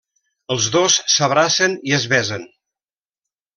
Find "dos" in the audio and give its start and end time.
0.75-0.95